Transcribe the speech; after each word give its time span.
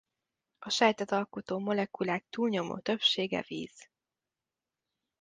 A 0.59 0.69
sejtet 0.69 1.11
alkotó 1.11 1.59
molekulák 1.59 2.25
túlnyomó 2.29 2.79
többsége 2.79 3.43
víz. 3.47 3.89